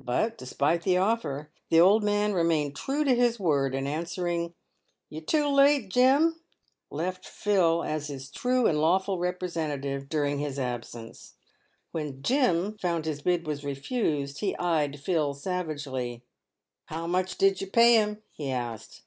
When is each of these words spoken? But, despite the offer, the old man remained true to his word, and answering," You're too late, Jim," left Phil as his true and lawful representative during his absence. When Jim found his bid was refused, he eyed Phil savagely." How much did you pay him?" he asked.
But, 0.00 0.36
despite 0.36 0.82
the 0.82 0.96
offer, 0.96 1.52
the 1.70 1.78
old 1.80 2.02
man 2.02 2.32
remained 2.32 2.74
true 2.74 3.04
to 3.04 3.14
his 3.14 3.38
word, 3.38 3.72
and 3.72 3.86
answering," 3.86 4.52
You're 5.10 5.22
too 5.22 5.46
late, 5.46 5.90
Jim," 5.90 6.40
left 6.90 7.24
Phil 7.24 7.84
as 7.84 8.08
his 8.08 8.32
true 8.32 8.66
and 8.66 8.80
lawful 8.80 9.20
representative 9.20 10.08
during 10.08 10.40
his 10.40 10.58
absence. 10.58 11.34
When 11.92 12.20
Jim 12.20 12.76
found 12.78 13.04
his 13.04 13.22
bid 13.22 13.46
was 13.46 13.62
refused, 13.62 14.40
he 14.40 14.56
eyed 14.56 14.98
Phil 14.98 15.34
savagely." 15.34 16.24
How 16.86 17.06
much 17.06 17.38
did 17.38 17.60
you 17.60 17.68
pay 17.68 17.94
him?" 17.94 18.24
he 18.36 18.50
asked. 18.50 19.04